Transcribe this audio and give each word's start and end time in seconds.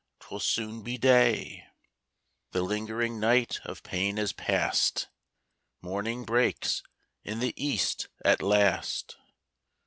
'twill 0.19 0.39
soon 0.39 0.81
be 0.81 0.97
day;" 0.97 1.63
The 2.53 2.63
lingering 2.63 3.19
night 3.19 3.59
of 3.65 3.83
pain 3.83 4.17
is 4.17 4.33
past, 4.33 5.09
Morning 5.79 6.25
breaks 6.25 6.81
in 7.23 7.37
the 7.37 7.53
east 7.55 8.07
at 8.25 8.41
last. 8.41 9.17